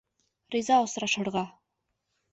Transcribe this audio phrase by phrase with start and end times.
[0.55, 1.47] Риза осрашырға!